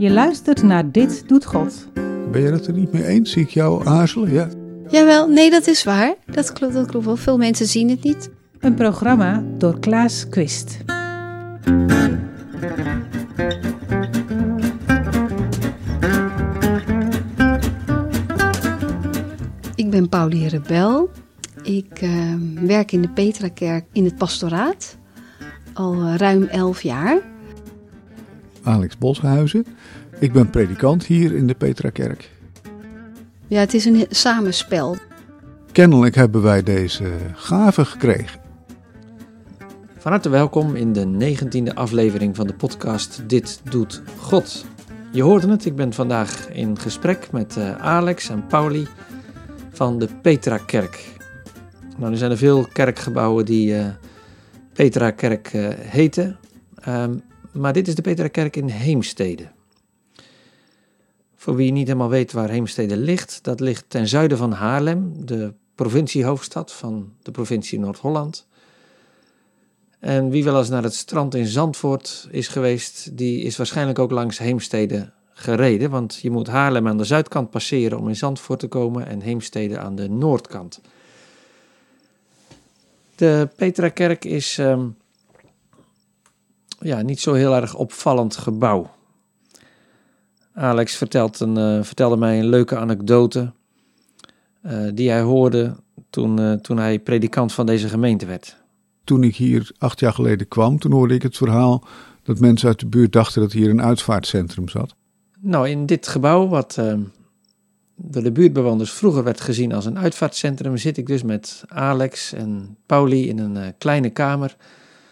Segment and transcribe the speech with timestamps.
[0.00, 1.88] Je luistert naar Dit Doet God.
[2.32, 3.30] Ben je het er niet mee eens?
[3.30, 4.32] Zie ik jou aarzelen?
[4.32, 4.48] Ja.
[4.88, 6.14] Jawel, nee, dat is waar.
[6.26, 7.16] Dat klopt, dat klopt wel.
[7.16, 8.30] Veel mensen zien het niet.
[8.58, 10.78] Een programma door Klaas Quist.
[19.74, 21.10] Ik ben Paulie Rebel.
[21.62, 24.98] Ik eh, werk in de Petrakerk in het pastoraat.
[25.72, 27.20] Al eh, ruim elf jaar.
[28.62, 29.66] Alex Boshuizen.
[30.18, 32.30] Ik ben predikant hier in de Petrakerk.
[33.46, 34.96] Ja, het is een samenspel.
[35.72, 38.40] Kennelijk hebben wij deze gave gekregen.
[39.98, 44.64] Van harte welkom in de 19e aflevering van de podcast Dit Doet God.
[45.12, 48.86] Je hoorde het, ik ben vandaag in gesprek met eh, Alex en Pauli
[49.70, 51.04] van de Petra-kerk.
[51.98, 53.86] Nou, er zijn er veel kerkgebouwen die uh,
[54.72, 56.38] Petra-kerk uh, heten,
[56.88, 57.22] um,
[57.52, 59.48] maar dit is de Petra-kerk in Heemstede.
[61.36, 65.54] Voor wie niet helemaal weet waar Heemstede ligt, dat ligt ten zuiden van Haarlem, de
[65.74, 68.46] provinciehoofdstad van de provincie Noord-Holland.
[69.98, 74.10] En wie wel eens naar het strand in Zandvoort is geweest, die is waarschijnlijk ook
[74.10, 75.90] langs Heemstede gereden.
[75.90, 79.78] Want je moet Haarlem aan de zuidkant passeren om in Zandvoort te komen en Heemstede
[79.78, 80.80] aan de noordkant.
[83.14, 84.96] De Petrakerk is um,
[86.80, 88.90] ja, niet zo heel erg opvallend gebouw.
[90.54, 93.52] Alex vertelt een, uh, vertelde mij een leuke anekdote
[94.66, 95.76] uh, die hij hoorde
[96.10, 98.56] toen, uh, toen hij predikant van deze gemeente werd.
[99.04, 101.84] Toen ik hier acht jaar geleden kwam, toen hoorde ik het verhaal
[102.22, 104.94] dat mensen uit de buurt dachten dat hier een uitvaartcentrum zat.
[105.40, 106.80] Nou, in dit gebouw, wat
[107.94, 112.76] door de buurtbewoners vroeger werd gezien als een uitvaartcentrum, zit ik dus met Alex en
[112.86, 114.56] Pauli in een kleine kamer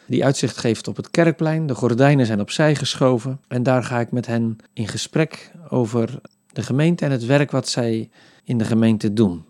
[0.08, 1.66] die uitzicht geeft op het kerkplein.
[1.66, 6.20] De gordijnen zijn opzij geschoven en daar ga ik met hen in gesprek over
[6.52, 8.10] de gemeente en het werk wat zij
[8.44, 9.44] in de gemeente doen.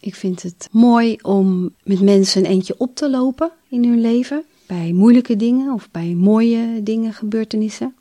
[0.00, 4.44] Ik vind het mooi om met mensen een eentje op te lopen in hun leven.
[4.66, 7.94] Bij moeilijke dingen of bij mooie dingen, gebeurtenissen.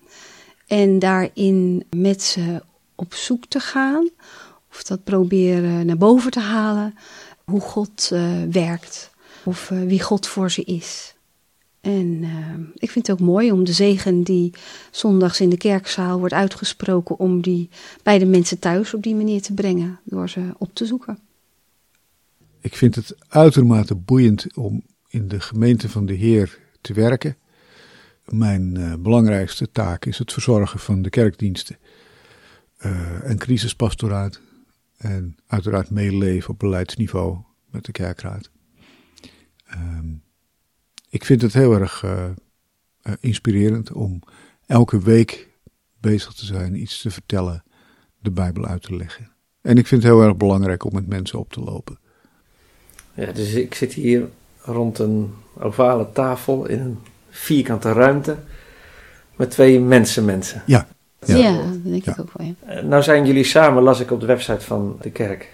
[0.68, 2.62] En daarin met ze
[2.96, 4.10] op zoek te gaan.
[4.72, 6.94] Of dat proberen naar boven te halen.
[7.44, 9.12] Hoe God uh, werkt.
[9.44, 11.15] Of uh, wie God voor ze is.
[11.86, 14.54] En uh, ik vind het ook mooi om de zegen die
[14.92, 17.20] zondags in de kerkzaal wordt uitgesproken.
[17.20, 17.70] Om die
[18.04, 20.00] bij de mensen thuis op die manier te brengen.
[20.04, 21.20] Door ze op te zoeken.
[22.60, 27.38] Ik vind het uitermate boeiend om in de gemeente van de Heer te werken.
[28.26, 31.78] Mijn uh, belangrijkste taak is het verzorgen van de kerkdiensten
[32.86, 34.40] uh, en crisispastoraat.
[34.98, 37.38] En uiteraard meeleven op beleidsniveau
[37.70, 38.50] met de kerkraad.
[39.74, 40.24] Um,
[41.16, 42.24] ik vind het heel erg uh,
[43.20, 44.20] inspirerend om
[44.66, 45.50] elke week
[46.00, 47.64] bezig te zijn, iets te vertellen,
[48.20, 49.32] de Bijbel uit te leggen.
[49.62, 52.00] En ik vind het heel erg belangrijk om met mensen op te lopen.
[53.14, 54.28] Ja, dus ik zit hier
[54.62, 57.00] rond een ovale tafel in een
[57.30, 58.38] vierkante ruimte
[59.36, 60.64] met twee mensen mensen.
[60.66, 60.88] Ja.
[61.26, 62.12] Ja, ja dat denk ja.
[62.12, 62.56] ik ook wel.
[62.68, 62.82] Ja.
[62.82, 65.50] Nou zijn jullie samen, las ik op de website van de kerk,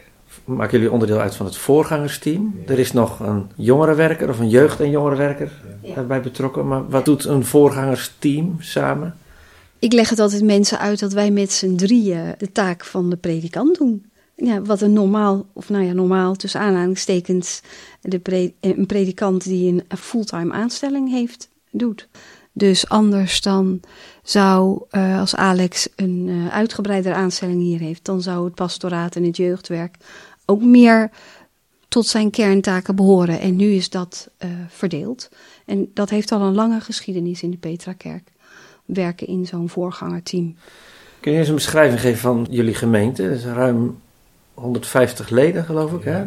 [0.46, 2.56] maken jullie onderdeel uit van het voorgangersteam.
[2.68, 5.52] Er is nog een jongerenwerker of een jeugd- en jongerenwerker
[5.96, 6.68] daarbij betrokken.
[6.68, 9.16] Maar wat doet een voorgangersteam samen?
[9.80, 13.16] Ik leg het altijd mensen uit dat wij met z'n drieën de taak van de
[13.16, 14.06] predikant doen
[14.46, 17.62] ja, wat een normaal, of nou ja, normaal tussen aanhalingstekens,
[18.02, 22.08] de pre, een predikant die een fulltime aanstelling heeft, doet.
[22.54, 23.80] Dus anders dan
[24.24, 29.24] zou, uh, als Alex een uh, uitgebreidere aanstelling hier heeft, dan zou het pastoraat en
[29.24, 29.96] het jeugdwerk
[30.46, 31.12] ook meer
[31.88, 33.40] tot zijn kerntaken behoren.
[33.40, 35.30] En nu is dat uh, verdeeld.
[35.66, 38.32] En dat heeft al een lange geschiedenis in de Petrakerk.
[38.86, 40.56] Werken in zo'n voorgangerteam.
[41.20, 43.24] Kun je eens een beschrijving geven van jullie gemeente?
[43.24, 44.00] Dat is ruim
[44.54, 46.04] 150 leden, geloof ik.
[46.04, 46.26] Hè?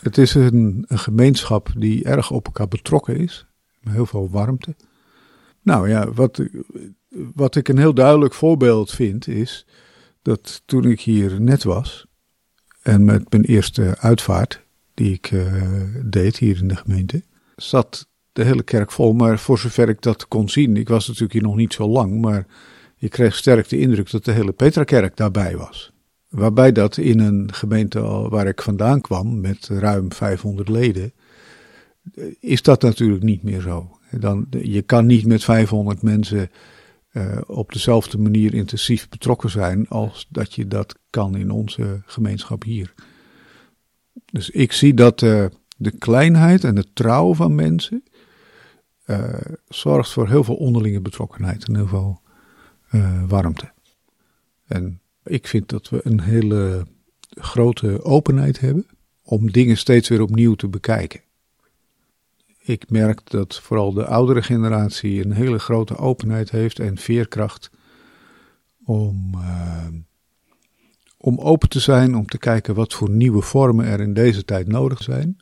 [0.00, 3.46] Het is een, een, gemeenschap die erg op elkaar betrokken is.
[3.80, 4.74] Met heel veel warmte.
[5.62, 6.42] Nou ja, wat,
[7.34, 9.66] wat ik een heel duidelijk voorbeeld vind, is
[10.22, 12.06] dat toen ik hier net was.
[12.82, 14.64] en met mijn eerste uitvaart,
[14.94, 17.22] die ik uh, deed hier in de gemeente.
[17.56, 19.12] zat de hele kerk vol.
[19.12, 22.20] Maar voor zover ik dat kon zien, ik was natuurlijk hier nog niet zo lang.
[22.20, 22.46] maar
[22.98, 25.92] ik kreeg sterk de indruk dat de hele Petrakerk daarbij was.
[26.28, 31.12] Waarbij dat in een gemeente waar ik vandaan kwam, met ruim 500 leden,
[32.40, 33.98] is dat natuurlijk niet meer zo.
[34.10, 36.50] Dan, je kan niet met 500 mensen
[37.12, 42.62] uh, op dezelfde manier intensief betrokken zijn als dat je dat kan in onze gemeenschap
[42.62, 42.94] hier.
[44.32, 45.44] Dus ik zie dat uh,
[45.76, 48.04] de kleinheid en de trouw van mensen
[49.06, 49.34] uh,
[49.68, 52.20] zorgt voor heel veel onderlinge betrokkenheid en heel veel
[53.26, 53.72] warmte.
[54.66, 56.86] En ik vind dat we een hele
[57.30, 58.86] grote openheid hebben
[59.22, 61.20] om dingen steeds weer opnieuw te bekijken.
[62.62, 67.70] Ik merk dat vooral de oudere generatie een hele grote openheid heeft en veerkracht
[68.84, 69.86] om, uh,
[71.18, 74.68] om open te zijn, om te kijken wat voor nieuwe vormen er in deze tijd
[74.68, 75.38] nodig zijn.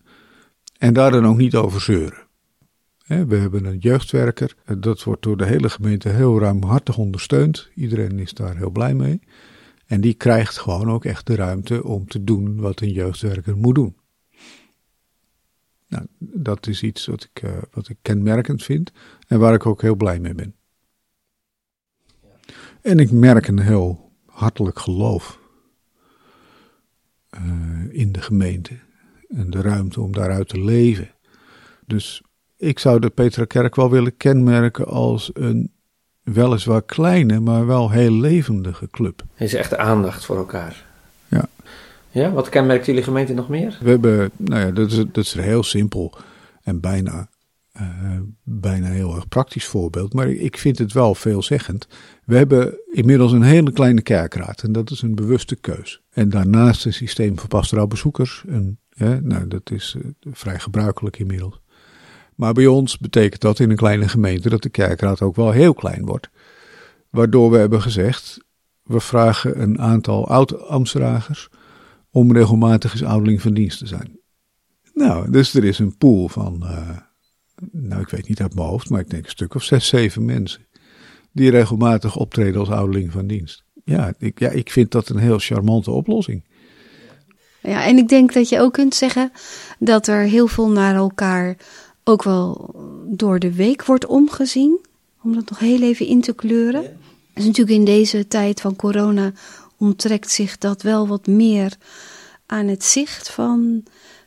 [0.78, 2.26] En daar dan ook niet over zeuren.
[3.06, 7.70] We hebben een jeugdwerker, dat wordt door de hele gemeente heel ruimhartig ondersteund.
[7.74, 9.20] Iedereen is daar heel blij mee.
[9.86, 13.74] En die krijgt gewoon ook echt de ruimte om te doen wat een jeugdwerker moet
[13.74, 13.96] doen.
[15.88, 18.92] Nou, dat is iets wat ik, uh, wat ik kenmerkend vind
[19.26, 20.54] en waar ik ook heel blij mee ben.
[22.82, 25.38] En ik merk een heel hartelijk geloof
[27.30, 27.40] uh,
[27.90, 28.78] in de gemeente
[29.28, 31.10] en de ruimte om daaruit te leven.
[31.86, 32.22] Dus
[32.56, 35.72] ik zou de Petra Kerk wel willen kenmerken als een
[36.22, 39.24] weliswaar kleine, maar wel heel levendige club.
[39.34, 40.86] Er is echt aandacht voor elkaar.
[41.28, 41.48] Ja.
[42.10, 43.78] Ja, wat kenmerkt jullie gemeente nog meer?
[43.80, 46.18] We hebben, nou ja, dat is, dat is heel simpel
[46.62, 47.28] en bijna,
[47.80, 51.88] uh, bijna heel erg praktisch voorbeeld, maar ik vind het wel veelzeggend.
[52.24, 56.00] We hebben inmiddels een hele kleine kerkraad en dat is een bewuste keus.
[56.10, 58.44] En daarnaast een systeem voor pastoraal bezoekers.
[58.48, 58.78] En,
[59.22, 61.60] nou, dat is uh, vrij gebruikelijk inmiddels.
[62.34, 65.74] Maar bij ons betekent dat in een kleine gemeente dat de kerkraad ook wel heel
[65.74, 66.28] klein wordt.
[67.10, 68.38] Waardoor we hebben gezegd,
[68.82, 71.48] we vragen een aantal oud-ambtsdragers
[72.10, 74.18] om regelmatig eens ouderling van dienst te zijn.
[74.94, 76.98] Nou, dus er is een pool van, uh,
[77.72, 80.24] nou ik weet niet uit mijn hoofd, maar ik denk een stuk of zes, zeven
[80.24, 80.66] mensen.
[81.32, 83.64] Die regelmatig optreden als ouderling van dienst.
[83.84, 86.44] Ja ik, ja, ik vind dat een heel charmante oplossing.
[87.62, 89.32] Ja, en ik denk dat je ook kunt zeggen
[89.78, 91.56] dat er heel veel naar elkaar
[92.04, 92.74] ook wel
[93.06, 94.78] door de week wordt omgezien.
[95.22, 96.82] Om dat nog heel even in te kleuren.
[96.82, 96.88] Ja.
[97.34, 99.32] Dus natuurlijk in deze tijd van corona
[99.78, 101.76] onttrekt zich dat wel wat meer
[102.46, 103.84] aan het zicht van,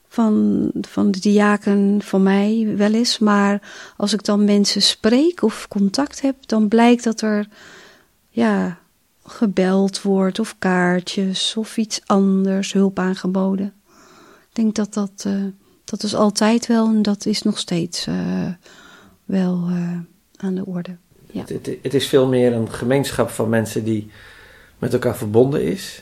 [0.08, 3.20] van, van de diaken van mij wel eens.
[3.20, 7.48] Maar als ik dan mensen spreek of contact heb, dan blijkt dat er
[8.30, 8.80] ja,
[9.24, 13.74] gebeld wordt of kaartjes of iets anders, hulp aangeboden.
[14.50, 15.24] Ik denk dat dat...
[15.28, 15.46] Uh,
[15.92, 18.16] dat is altijd wel en dat is nog steeds uh,
[19.26, 19.98] wel uh,
[20.36, 20.98] aan de orde.
[21.82, 24.12] Het, is veel meer een gemeenschap van mensen die
[24.82, 26.02] met elkaar verbonden is,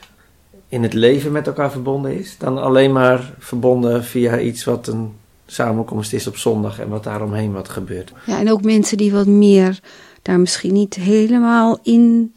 [0.67, 5.13] in het leven met elkaar verbonden is, dan alleen maar verbonden via iets wat een
[5.45, 8.11] samenkomst is op zondag en wat daaromheen wat gebeurt.
[8.25, 9.79] Ja, en ook mensen die wat meer
[10.21, 12.33] daar misschien niet helemaal in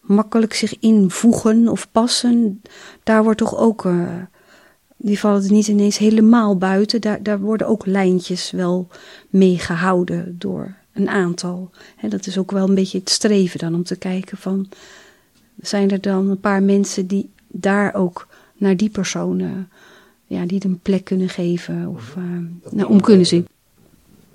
[0.00, 2.62] makkelijk zich invoegen of passen,
[3.02, 3.84] daar wordt toch ook.
[3.84, 4.08] Uh,
[4.96, 7.00] die vallen er niet ineens helemaal buiten.
[7.00, 8.88] Daar, daar worden ook lijntjes wel
[9.28, 11.70] mee gehouden door een aantal.
[11.96, 14.68] He, dat is ook wel een beetje het streven dan om te kijken van...
[15.60, 18.26] zijn er dan een paar mensen die daar ook
[18.56, 19.70] naar die personen...
[20.26, 22.24] ja, die een plek kunnen geven of uh,
[22.70, 23.46] nou, om kunnen zien.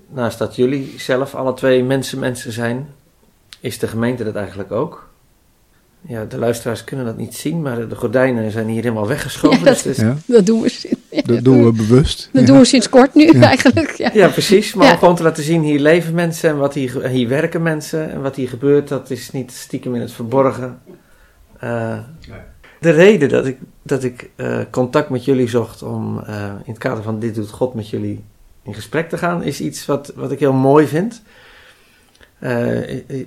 [0.08, 2.88] Naast dat jullie zelf alle twee mensen mensen zijn...
[3.60, 5.10] is de gemeente dat eigenlijk ook...
[6.06, 9.58] Ja, de luisteraars kunnen dat niet zien, maar de gordijnen zijn hier helemaal weggeschoven.
[9.64, 10.16] Ja, dat, dus ja.
[10.26, 10.96] dat doen we.
[11.10, 12.28] Ja, dat doen we bewust.
[12.32, 14.10] Dat doen we sinds kort nu eigenlijk.
[14.12, 14.74] Ja, precies.
[14.74, 18.10] Maar om gewoon te laten zien, hier leven mensen en wat hier, hier werken mensen.
[18.10, 20.78] En wat hier gebeurt, dat is niet stiekem in het verborgen.
[21.64, 21.98] Uh,
[22.80, 26.78] de reden dat ik, dat ik uh, contact met jullie zocht om uh, in het
[26.78, 28.24] kader van Dit Doet God met jullie
[28.62, 31.22] in gesprek te gaan, is iets wat, wat ik heel mooi vind.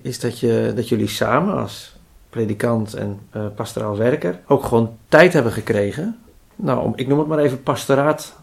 [0.01, 1.95] is dat, je, dat jullie samen als
[2.29, 3.19] predikant en
[3.55, 6.17] pastoraal werker, ook gewoon tijd hebben gekregen.
[6.55, 8.35] Nou, om, ik noem het maar even pastoraat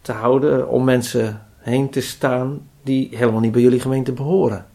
[0.00, 4.66] te houden, om mensen heen te staan die helemaal niet bij jullie gemeente behoren.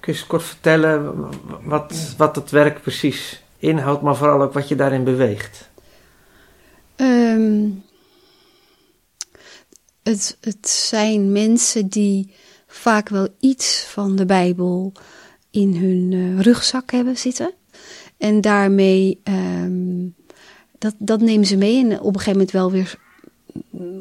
[0.00, 1.14] Kun je eens kort vertellen
[1.62, 5.68] wat, wat het werk precies inhoudt, maar vooral ook wat je daarin beweegt?
[6.96, 7.84] Um,
[10.02, 12.30] het, het zijn mensen die
[12.66, 14.92] vaak wel iets van de Bijbel
[15.50, 17.52] in hun uh, rugzak hebben zitten.
[18.16, 20.14] En daarmee, um,
[20.78, 22.98] dat, dat nemen ze mee en op een gegeven moment wel weer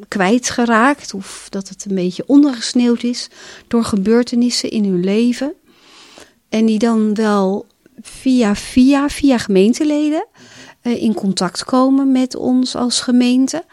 [0.08, 1.14] kwijtgeraakt.
[1.14, 3.30] Of dat het een beetje ondergesneeuwd is
[3.68, 5.54] door gebeurtenissen in hun leven.
[6.50, 7.66] En die dan wel
[8.02, 10.26] via, via, via gemeenteleden
[10.84, 13.66] uh, in contact komen met ons als gemeente.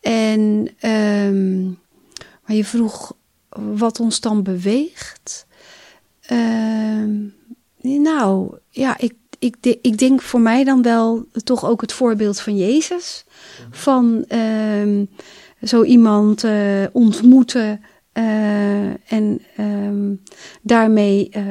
[0.00, 1.78] En um,
[2.46, 3.12] maar je vroeg
[3.76, 5.46] wat ons dan beweegt.
[6.32, 7.04] Uh,
[7.82, 12.56] nou, ja, ik ik, ik denk voor mij dan wel toch ook het voorbeeld van
[12.56, 13.24] Jezus.
[13.70, 15.06] Van uh,
[15.62, 17.80] zo iemand uh, ontmoeten
[18.14, 20.22] Uh, en um,
[20.62, 21.44] daarmee uh,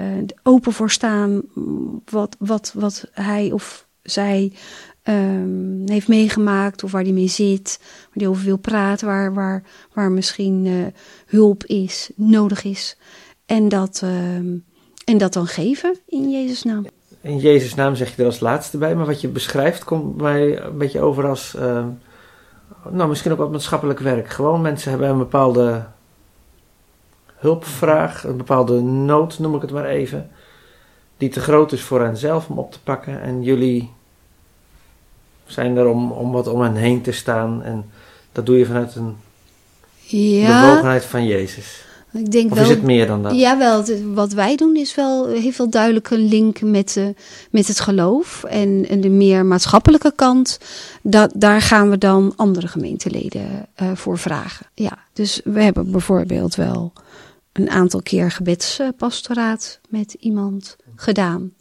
[0.44, 1.42] open voor staan
[2.06, 4.54] wat, wat, wat hij of zij
[5.04, 9.64] um, heeft meegemaakt of waar hij mee zit, waar hij over wil praten, waar, waar,
[9.94, 10.86] waar misschien uh,
[11.26, 12.98] hulp is, nodig is.
[13.46, 14.04] En dat,
[15.06, 16.86] en dat dan geven in Jezus' naam.
[17.22, 20.62] In Jezus' naam zeg je er als laatste bij, maar wat je beschrijft komt mij
[20.62, 21.56] een beetje over als,
[22.90, 24.30] nou misschien ook wat maatschappelijk werk.
[24.30, 25.86] Gewoon mensen hebben een bepaalde
[27.40, 30.30] hulpvraag, een bepaalde nood, noem ik het maar even,
[31.18, 33.22] die te groot is voor hen zelf om op te pakken.
[33.22, 33.92] En jullie
[35.46, 37.64] zijn er om, om wat om hen heen te staan.
[37.64, 37.90] En
[38.32, 39.16] dat doe je vanuit een
[40.00, 41.88] ja, bewogenheid van Jezus.
[42.14, 43.36] Ik denk of wel, is het meer dan dat?
[43.36, 43.84] Ja, wel.
[44.14, 47.14] Wat wij doen is wel, heeft wel duidelijk een link met, de,
[47.52, 48.44] met het geloof.
[48.44, 50.60] En, en de meer maatschappelijke kant,
[51.02, 54.66] dat, daar gaan we dan andere gemeenteleden uh, voor vragen.
[54.74, 56.94] Ja, dus we hebben bijvoorbeeld wel
[57.60, 61.54] een aantal keer gebedspastoraat met iemand gedaan.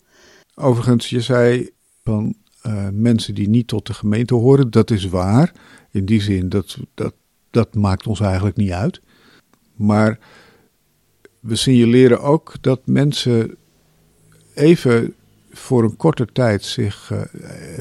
[0.54, 1.70] Overigens, je zei
[2.04, 2.34] van
[2.66, 5.52] uh, mensen die niet tot de gemeente horen, dat is waar.
[5.90, 7.14] In die zin, dat, dat,
[7.50, 9.00] dat maakt ons eigenlijk niet uit.
[9.74, 10.18] Maar
[11.40, 13.56] we signaleren ook dat mensen
[14.54, 15.14] even
[15.50, 17.20] voor een korte tijd zich uh,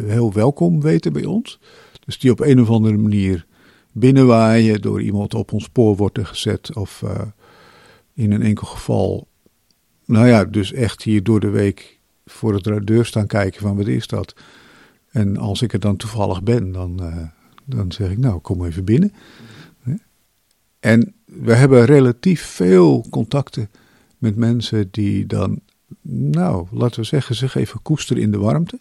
[0.06, 1.60] heel welkom weten bij ons.
[2.06, 3.46] Dus die op een of andere manier
[3.92, 7.22] binnenwaaien, door iemand op ons spoor worden gezet of uh,
[8.18, 9.28] in een enkel geval,
[10.06, 13.88] nou ja, dus echt hier door de week voor het deur staan kijken van wat
[13.88, 14.36] is dat.
[15.12, 17.28] En als ik er dan toevallig ben, dan, uh,
[17.66, 19.14] dan zeg ik nou kom even binnen.
[20.80, 23.70] En we hebben relatief veel contacten
[24.18, 25.60] met mensen die dan,
[26.12, 28.80] nou, laten we zeggen, zich even koesteren in de warmte.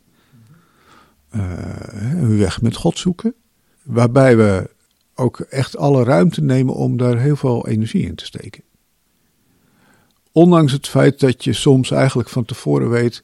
[1.35, 1.43] Uh,
[1.91, 3.35] hun weg met God zoeken.
[3.83, 4.71] Waarbij we
[5.15, 8.63] ook echt alle ruimte nemen om daar heel veel energie in te steken.
[10.37, 13.23] Ondanks het feit dat je soms eigenlijk van tevoren weet,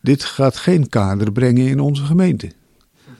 [0.00, 2.50] dit gaat geen kader brengen in onze gemeente.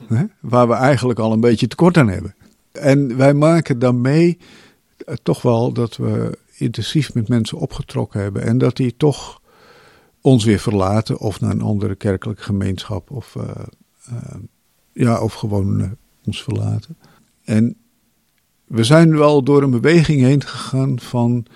[0.06, 0.24] Hè?
[0.40, 2.34] Waar we eigenlijk al een beetje tekort aan hebben.
[2.72, 4.38] En wij maken dan mee
[4.96, 8.42] eh, toch wel dat we intensief met mensen opgetrokken hebben.
[8.42, 9.40] En dat die toch
[10.20, 13.44] ons weer verlaten of naar een andere kerkelijke gemeenschap of, uh,
[14.10, 14.34] uh,
[14.92, 16.96] ja, of gewoon ons verlaten.
[17.44, 17.76] En
[18.64, 21.46] we zijn wel door een beweging heen gegaan van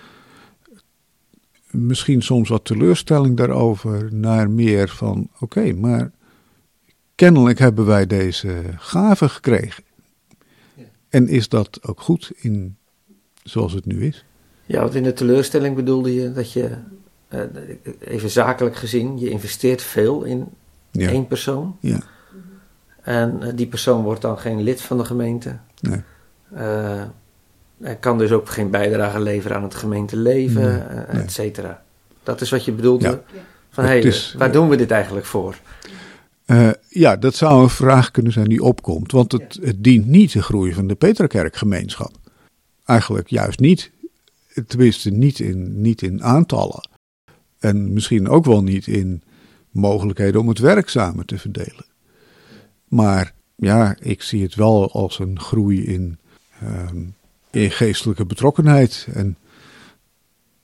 [1.87, 6.11] misschien soms wat teleurstelling daarover, naar meer van: oké, maar
[7.15, 9.85] kennelijk hebben wij deze gave gekregen.
[10.75, 10.85] Ja.
[11.09, 12.77] En is dat ook goed in
[13.43, 14.25] zoals het nu is?
[14.67, 16.71] Ja, want in de teleurstelling bedoelde je dat je,
[17.29, 17.41] eh,
[17.99, 20.47] even zakelijk gezien, je investeert veel in
[20.91, 21.09] ja.
[21.09, 21.77] één persoon.
[21.81, 22.01] Ja.
[23.03, 25.59] En eh, die persoon wordt dan geen lid van de gemeente.
[25.81, 26.03] Nee.
[26.55, 27.03] Uh,
[27.83, 31.23] hij kan dus ook geen bijdrage leveren aan het gemeenteleven, nee, nee.
[31.23, 31.83] et cetera.
[32.23, 33.09] Dat is wat je bedoelde.
[33.09, 33.23] Ja.
[33.71, 35.57] Van hé, hey, waar doen we dit eigenlijk voor?
[36.47, 39.13] Uh, ja, dat zou een vraag kunnen zijn die opkomt.
[39.13, 39.67] Want het, ja.
[39.67, 42.13] het dient niet de groei van de Petrakerkgemeenschap.
[42.85, 43.91] Eigenlijk juist niet.
[44.67, 46.89] Tenminste, niet in, niet in aantallen.
[47.59, 49.23] En misschien ook wel niet in
[49.71, 51.85] mogelijkheden om het werk samen te verdelen.
[52.89, 56.19] Maar ja, ik zie het wel als een groei in
[56.63, 57.15] um,
[57.51, 59.07] in geestelijke betrokkenheid.
[59.13, 59.37] En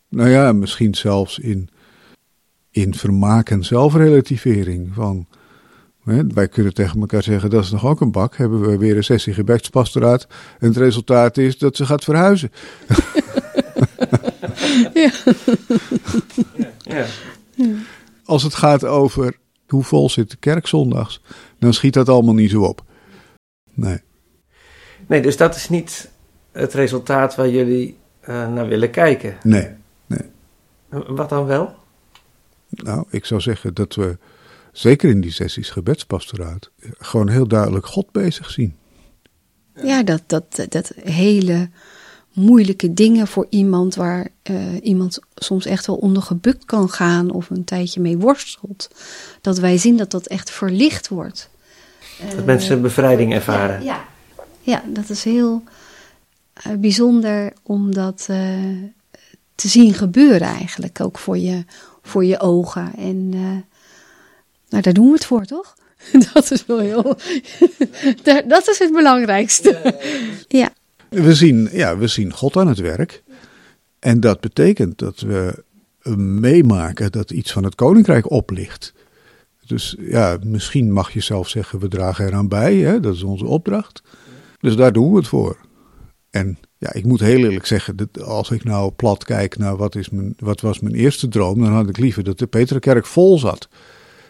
[0.09, 1.69] nou ja, misschien zelfs in,
[2.71, 4.95] in vermaak en zelfrelativering.
[4.95, 5.27] Van,
[6.05, 8.37] hè, wij kunnen tegen elkaar zeggen, dat is nog ook een bak.
[8.37, 10.27] Hebben we weer een sessie gebedspastoraat.
[10.59, 12.51] En het resultaat is dat ze gaat verhuizen.
[14.95, 15.11] ja.
[16.85, 17.07] ja.
[18.25, 19.37] Als het gaat over
[19.69, 21.21] hoe vol zit de kerk zondags,
[21.59, 22.85] dan schiet dat allemaal niet zo op.
[23.75, 24.03] Nee.
[25.07, 26.11] Nee, dus dat is niet
[26.55, 27.97] het resultaat waar jullie
[28.29, 29.37] uh, naar willen kijken.
[29.43, 29.69] Nee,
[30.07, 30.23] nee.
[30.89, 31.75] Wat dan wel?
[32.69, 34.19] Nou, ik zou zeggen dat we,
[34.73, 38.77] zeker in die sessies gebedspastoraat, gewoon heel duidelijk God bezig zien.
[39.83, 41.69] Ja, dat, dat, dat hele
[42.33, 47.51] moeilijke dingen voor iemand waar uh, iemand soms echt wel onder gebukt kan gaan of
[47.51, 48.91] een tijdje mee worstelt.
[49.41, 51.51] Dat wij zien dat dat echt verlicht wordt.
[52.31, 53.85] Dat uh, mensen bevrijding ervaren.
[53.85, 54.05] Ja,
[54.37, 55.71] ja, ja, dat is heel, uh,
[56.79, 58.39] bijzonder om dat uh,
[59.55, 61.01] te zien gebeuren eigenlijk.
[61.01, 61.65] Ook voor je,
[62.03, 62.93] voor je ogen.
[62.97, 63.41] En uh,
[64.69, 65.75] nou, daar doen we het voor, toch?
[66.33, 67.03] dat is wel heel...
[68.49, 69.95] dat is het belangrijkste.
[70.49, 70.73] ja.
[71.09, 73.23] We zien, ja, we zien God aan het werk.
[73.99, 75.65] En dat betekent dat we
[76.17, 78.95] meemaken dat iets van het koninkrijk oplicht.
[79.67, 83.01] Dus ja, misschien mag je zelf zeggen, we dragen eraan bij, hè?
[83.01, 84.03] dat is onze opdracht.
[84.61, 85.59] Dus daar doen we het voor.
[86.35, 89.95] En ja, ik moet heel eerlijk zeggen, dat als ik nou plat kijk naar wat,
[89.95, 93.39] is mijn, wat was mijn eerste droom, dan had ik liever dat de Peterkerk vol
[93.39, 93.69] zat.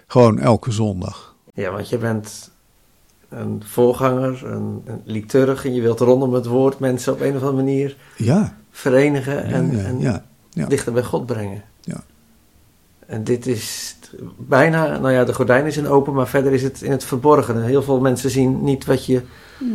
[0.06, 1.36] Gewoon elke zondag.
[1.54, 2.50] Ja, want je bent
[3.28, 7.42] een voorganger, een, een liturg en je wilt rondom het woord mensen op een of
[7.42, 10.66] andere manier Ja, verenigen en, ja, ja, en ja, ja.
[10.66, 11.62] dichter bij God brengen.
[11.80, 12.04] Ja.
[13.06, 13.96] En dit is
[14.36, 17.64] bijna, nou ja, de gordijn is in open, maar verder is het in het verborgen.
[17.64, 19.22] Heel veel mensen zien niet wat je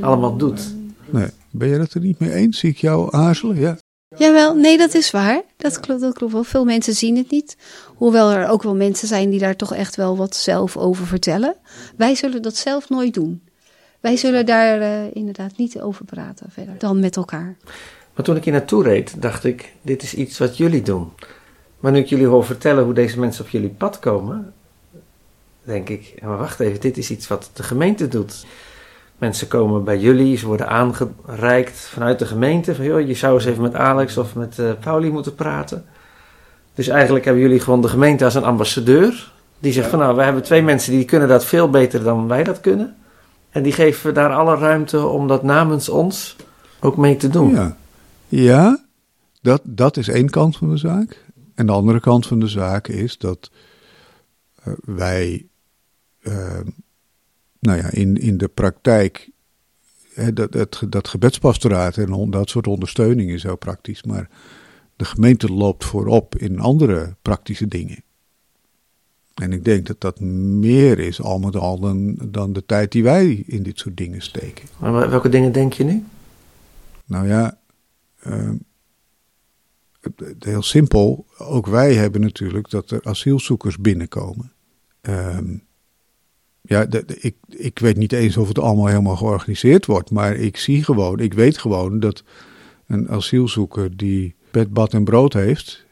[0.02, 0.76] allemaal doet.
[1.06, 1.30] Nee.
[1.52, 2.60] Ben je het er niet mee eens?
[2.60, 3.60] Zie ik jou aarzelen?
[3.60, 3.78] Ja.
[4.18, 5.42] Jawel, nee, dat is waar.
[5.58, 6.44] Dat klopt, dat klopt wel.
[6.44, 7.58] Veel mensen zien het niet.
[7.96, 11.56] Hoewel er ook wel mensen zijn die daar toch echt wel wat zelf over vertellen.
[11.98, 13.42] Wij zullen dat zelf nooit doen.
[14.00, 17.58] Wij zullen daar eh, inderdaad niet over praten verder dan met elkaar.
[18.14, 21.12] Maar toen ik hier naartoe reed, dacht ik, dit is iets wat jullie doen.
[21.80, 24.54] Maar nu ik jullie hoor vertellen hoe deze mensen op jullie pad komen,
[25.64, 28.46] denk ik, maar wacht even, dit is iets wat de gemeente doet.
[29.20, 32.76] Mensen komen bij jullie, ze worden aangereikt vanuit de gemeente.
[32.76, 35.86] Van, joh, je zou eens even met Alex of met eh Pauli moeten praten.
[36.74, 39.32] Dus eigenlijk hebben jullie gewoon de gemeente als een ambassadeur.
[39.60, 42.44] Die zegt van nou, we hebben twee mensen die kunnen dat veel beter dan wij
[42.44, 42.96] dat kunnen.
[43.50, 46.36] En die geven daar alle ruimte om dat namens ons
[46.80, 47.52] ook mee te doen.
[47.52, 47.78] Ja,
[48.28, 48.84] ja
[49.42, 51.26] dat, dat is één kant van de zaak.
[51.56, 53.52] En de andere kant van de zaak is dat
[54.64, 55.48] eh, wij,
[56.22, 56.60] eh,
[57.60, 59.30] nou ja, in, in de praktijk,
[60.14, 64.30] hè, dat, dat, dat gebedspastoraat en dat soort ondersteuning is heel praktisch, maar
[64.96, 68.04] de gemeente loopt voorop in andere praktische dingen.
[69.34, 73.04] En ik denk dat dat meer is al met al dan, dan de tijd die
[73.04, 74.68] wij in dit soort dingen steken.
[74.80, 76.04] Maar welke dingen denk je nu?
[77.06, 77.58] Nou ja,
[80.02, 81.26] het- heel simpel.
[81.38, 84.52] Ook wij hebben natuurlijk dat er asielzoekers binnenkomen.
[85.02, 85.58] Ehm,
[86.62, 86.88] ja,
[87.20, 90.12] ik, ik weet niet eens of het allemaal helemaal georganiseerd wordt.
[90.12, 92.24] Maar ik zie gewoon, ik weet gewoon dat
[92.88, 95.86] een asielzoeker die bed, bad en brood heeft.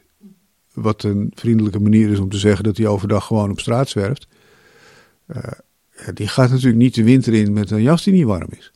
[0.73, 4.27] Wat een vriendelijke manier is om te zeggen dat hij overdag gewoon op straat zwerft.
[5.25, 5.41] eh,
[6.05, 8.71] ja, die gaat natuurlijk niet de winter in met een jas die niet warm is.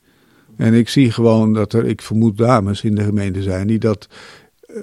[0.56, 4.08] En ik zie gewoon dat er, ik vermoed dames in de gemeente zijn die dat,
[4.60, 4.76] eh,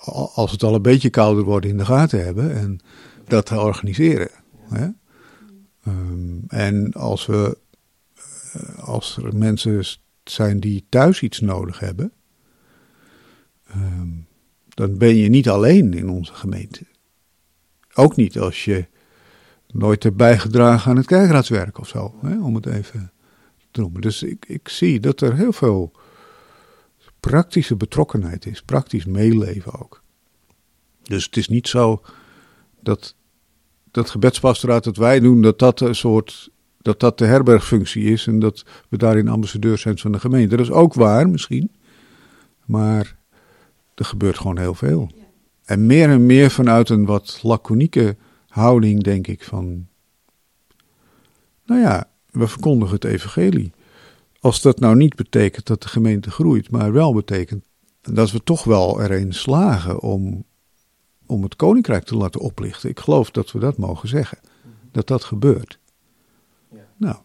[0.00, 2.78] al- als het al een beetje kouder wordt, in de gaten hebben en
[3.26, 4.28] dat organiseren.
[4.68, 4.88] Hè?
[5.82, 7.58] Ehm, en als, we,
[8.52, 9.84] eh, als er mensen
[10.24, 12.12] zijn die thuis iets nodig hebben,
[13.66, 14.08] ehm,
[14.68, 16.86] dan ben je niet alleen in onze gemeente.
[17.94, 18.86] Ook niet als je
[19.66, 22.42] nooit hebt bijgedragen aan het kerkraadswerk of zo, hè?
[22.42, 23.12] om het even
[23.70, 24.00] te noemen.
[24.00, 25.92] Dus ik, ik zie dat er heel veel
[27.20, 30.02] praktische betrokkenheid is, praktisch meeleven ook.
[31.02, 32.02] Dus het is niet zo
[32.80, 33.14] dat
[33.92, 36.50] dat gebedspastoraat dat wij doen, dat dat een soort,
[36.80, 40.56] dat dat de herbergfunctie is en dat we daarin ambassadeurs zijn van de gemeente.
[40.56, 41.70] Dat is ook waar misschien,
[42.64, 43.16] maar
[43.94, 45.10] er gebeurt gewoon heel veel.
[45.64, 48.16] En meer en meer vanuit een wat laconieke
[48.48, 49.86] houding, denk ik, van,
[51.66, 53.72] nou ja, we verkondigen het evangelie.
[54.40, 57.64] Als dat nou niet betekent dat de gemeente groeit, maar wel betekent
[58.00, 60.44] dat we toch wel erin slagen om,
[61.26, 62.90] om het koninkrijk te laten oplichten.
[62.90, 64.38] Ik geloof dat we dat mogen zeggen.
[64.92, 65.78] Dat dat gebeurt.
[66.96, 67.16] Nou,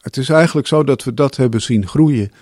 [0.00, 2.32] het is eigenlijk zo dat we dat hebben zien groeien.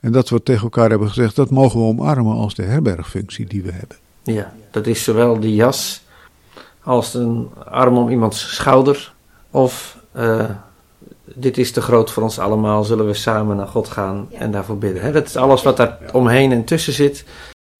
[0.00, 3.62] En dat we tegen elkaar hebben gezegd, dat mogen we omarmen als de herbergfunctie die
[3.62, 3.96] we hebben.
[4.22, 6.04] Ja, dat is zowel die jas
[6.82, 9.14] als een arm om iemands schouder.
[9.50, 10.50] Of eh,
[11.24, 14.78] dit is te groot voor ons allemaal, zullen we samen naar God gaan en daarvoor
[14.78, 15.02] bidden.
[15.02, 15.12] Hè?
[15.12, 17.24] Dat is alles wat daar omheen en tussen zit,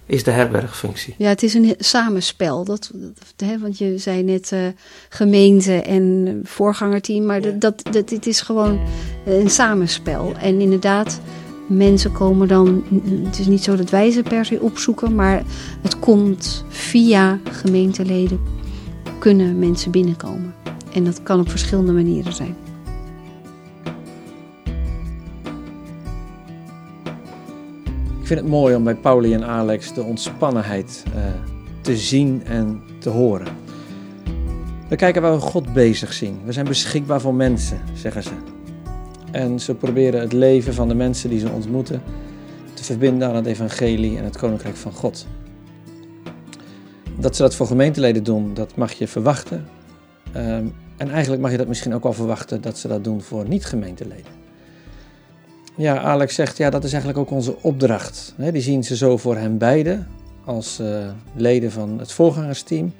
[0.06, 1.14] is de herbergfunctie.
[1.18, 2.64] Ja, het is een samenspel.
[2.64, 4.60] Dat, dat, hè, want je zei net eh,
[5.08, 8.80] gemeente en voorgangerteam, maar dat, dat, dat, dit is gewoon
[9.26, 10.34] een samenspel.
[10.40, 11.20] En inderdaad,
[11.66, 12.84] mensen komen dan.
[13.24, 15.42] Het is niet zo dat wij ze per se opzoeken, maar
[15.82, 18.40] het komt via gemeenteleden.
[19.18, 20.54] Kunnen mensen binnenkomen.
[20.92, 22.65] En dat kan op verschillende manieren zijn.
[28.26, 31.22] Ik vind het mooi om bij Pauli en Alex de ontspannenheid eh,
[31.80, 33.46] te zien en te horen.
[34.88, 36.38] We kijken waar we God bezig zien.
[36.44, 38.30] We zijn beschikbaar voor mensen, zeggen ze.
[39.30, 42.02] En ze proberen het leven van de mensen die ze ontmoeten
[42.74, 45.26] te verbinden aan het evangelie en het koninkrijk van God.
[47.18, 49.66] Dat ze dat voor gemeenteleden doen, dat mag je verwachten.
[50.32, 53.48] Ehm, en eigenlijk mag je dat misschien ook wel verwachten dat ze dat doen voor
[53.48, 54.45] niet-gemeenteleden.
[55.76, 58.34] Ja, Alex zegt, ja, dat is eigenlijk ook onze opdracht.
[58.36, 60.06] Die zien ze zo voor hen beiden,
[60.44, 62.92] als eh, leden van het voorgangersteam.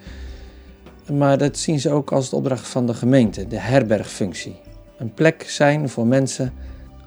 [1.13, 4.57] Maar dat zien ze ook als de opdracht van de gemeente, de herbergfunctie.
[4.99, 6.53] Een plek zijn voor mensen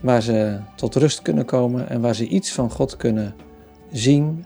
[0.01, 3.35] waar ze tot rust kunnen komen en waar ze iets van God kunnen
[3.91, 4.45] zien,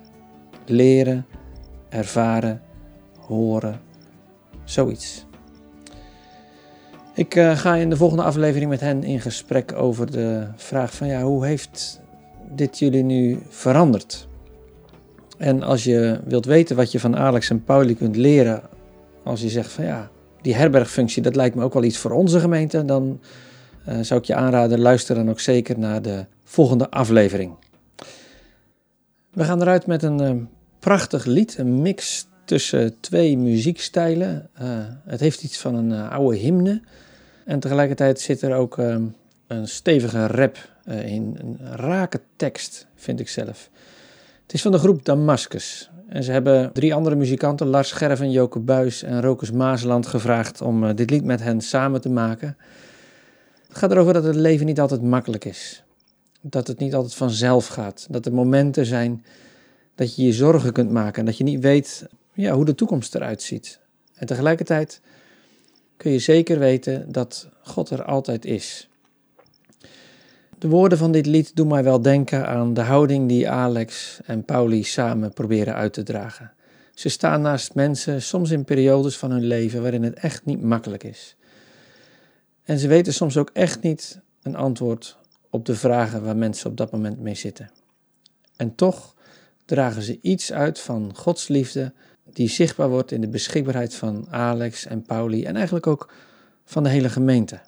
[0.66, 1.26] leren,
[1.90, 2.62] ervaren,
[3.20, 3.82] horen.
[4.64, 5.26] Zoiets.
[7.16, 11.08] Ik uh, ga in de volgende aflevering met hen in gesprek over de vraag van
[11.08, 12.02] ja, hoe heeft
[12.52, 14.28] dit jullie nu veranderd?
[15.38, 18.62] En als je wilt weten wat je van Alex en Pauli kunt leren,
[19.24, 20.10] als je zegt van ja,
[20.42, 23.20] die herbergfunctie, dat lijkt me ook wel iets voor onze gemeente, dan
[23.90, 27.56] uh, zou ik je aanraden, luister dan ook zeker naar de volgende aflevering.
[29.32, 30.44] We gaan eruit met een uh,
[30.80, 34.50] prachtig lied, een mix tussen twee muziekstijlen.
[34.62, 34.68] Uh,
[35.06, 36.82] het heeft iets van een oude hymne.
[37.46, 38.78] En tegelijkertijd zit er ook
[39.48, 43.70] een stevige rap in, een rake tekst, vind ik zelf.
[44.44, 45.90] Het is van de groep Damascus.
[46.08, 50.96] En ze hebben drie andere muzikanten, Lars Scherven, Joke Buis en Rokus Maasland, gevraagd om
[50.96, 52.58] dit lied met hen samen te maken.
[53.68, 55.84] Het gaat erover dat het leven niet altijd makkelijk is.
[56.42, 58.08] Dat het niet altijd vanzelf gaat.
[58.10, 59.26] Dat er momenten zijn
[59.96, 63.16] dat je je zorgen kunt maken en dat je niet weet ja, hoe de toekomst
[63.16, 63.80] eruit ziet.
[64.16, 65.02] En tegelijkertijd
[65.98, 68.90] kun je zeker weten dat God er altijd is.
[70.58, 74.46] De woorden van dit lied doen mij wel denken aan de houding die Alex en
[74.46, 76.52] Pauli samen proberen uit te dragen.
[76.94, 81.04] Ze staan naast mensen, soms in periodes van hun leven waarin het echt niet makkelijk
[81.04, 81.36] is.
[82.64, 85.18] En ze weten soms ook echt niet een antwoord
[85.50, 87.72] op de vragen waar mensen op dat moment mee zitten.
[88.56, 89.16] En toch
[89.66, 91.94] dragen ze iets uit van Gods liefde
[92.24, 96.12] die zichtbaar wordt in de beschikbaarheid van Alex en Pauli en eigenlijk ook
[96.66, 97.60] van de hele gemeente.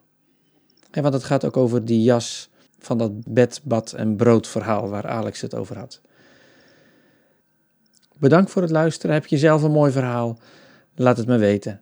[0.91, 4.89] En want het gaat ook over die jas van dat bed, bad en brood verhaal
[4.89, 6.01] waar Alex het over had.
[8.17, 9.15] Bedankt voor het luisteren.
[9.15, 10.39] Heb je zelf een mooi verhaal?
[10.95, 11.81] Laat het me weten.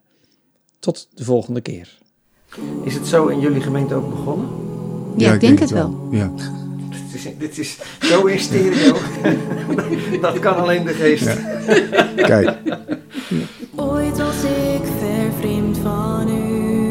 [0.80, 1.98] Tot de volgende keer.
[2.84, 4.50] Is het zo in jullie gemeente ook begonnen?
[5.18, 6.08] Ja, ik denk, het wel.
[6.12, 6.32] Ja.
[7.24, 7.78] Dit is, dit is
[8.10, 8.96] zo in stereo.
[10.22, 11.38] dat kan alleen de geest.
[12.16, 12.58] Kijk.
[13.76, 16.82] Ooit was ik vervreemd van u.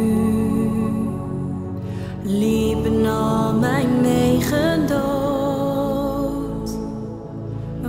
[2.22, 6.70] Liepen al mijn wegen dood.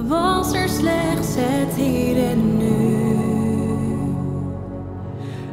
[0.07, 2.71] Was er slechts het hier en nu.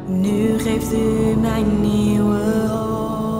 [0.05, 3.30] Nu geeft u mij nieuwe hoop.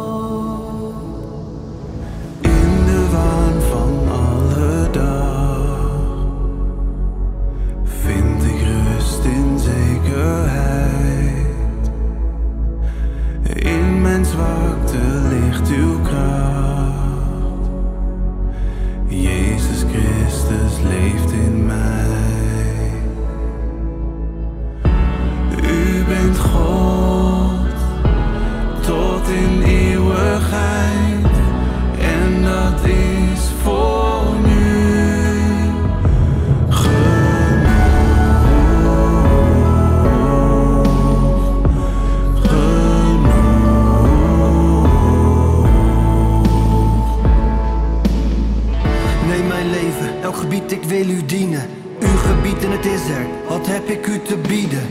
[50.91, 51.65] Wil u dienen.
[51.99, 54.85] Uw gebied en het is er, wat heb ik u te bieden?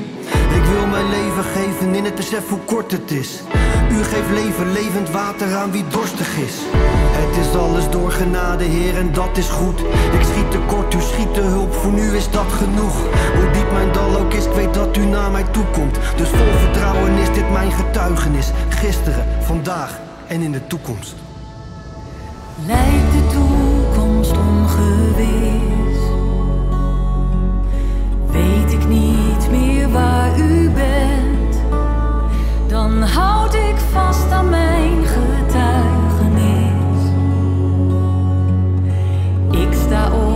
[0.59, 3.41] Ik wil mijn leven geven in het besef hoe kort het is.
[3.91, 6.55] U geeft leven, levend water aan wie dorstig is.
[7.23, 9.81] Het is alles door genade, Heer, en dat is goed.
[10.17, 12.97] Ik schiet tekort, u schiet de hulp, voor nu is dat genoeg.
[13.35, 15.99] Hoe diep mijn dal ook is, ik weet dat u naar mij toe komt.
[16.17, 18.51] Dus vol vertrouwen is dit mijn getuigenis.
[18.69, 21.15] Gisteren, vandaag en in de toekomst.
[29.93, 31.61] Waar u bent?
[32.67, 37.03] Dan houd ik vast aan mijn getuigenis.
[39.51, 40.30] Ik sta op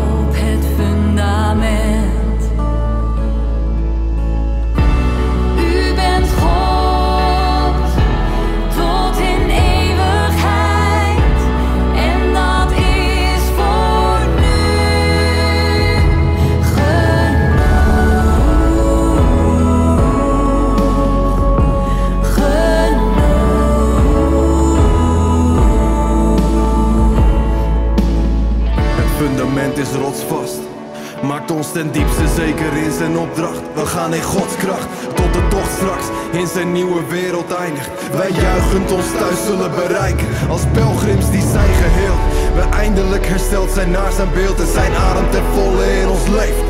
[43.75, 46.65] zijn naar zijn beeld en zijn adem ten volle in ons leeft.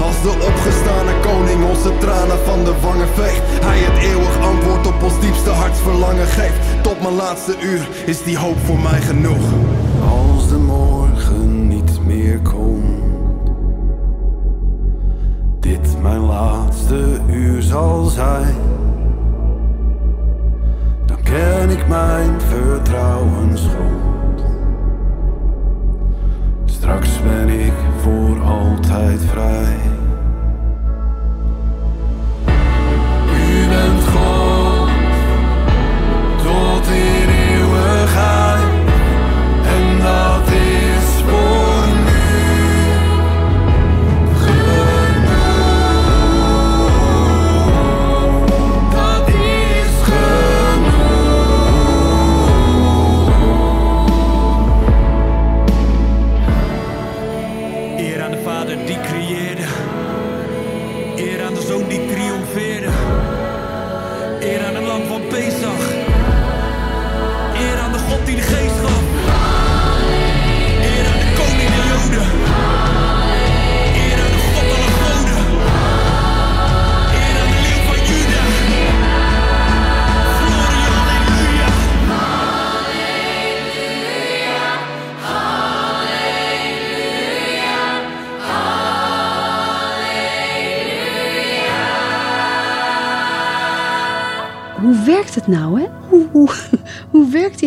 [0.00, 3.42] Als de opgestane koning onze tranen van de wangen veegt.
[3.64, 6.82] Hij het eeuwig antwoord op ons diepste hartsverlangen geeft.
[6.82, 9.44] Tot mijn laatste uur is die hoop voor mij genoeg.
[10.10, 13.50] Als de morgen niet meer komt,
[15.60, 18.56] dit mijn laatste uur zal zijn,
[21.06, 24.23] dan ken ik mijn vertrouwensgrond.
[26.84, 29.76] Straks ben ik voor altijd vrij.
[33.36, 34.43] U bent God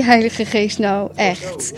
[0.07, 1.73] Heilige Geest nou echt?